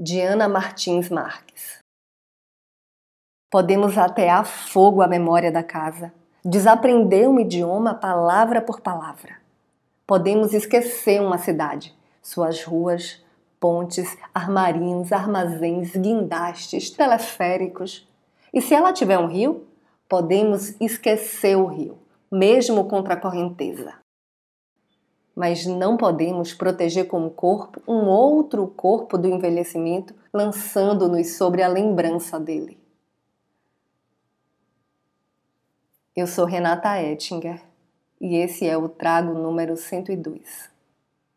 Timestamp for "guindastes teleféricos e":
15.96-18.62